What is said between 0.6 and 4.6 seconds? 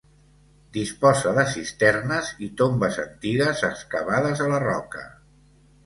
Disposa de cisternes i tombes antigues excavades a